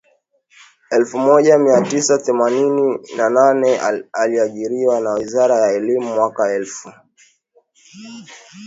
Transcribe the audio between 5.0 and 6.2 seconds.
na wizara ya elimu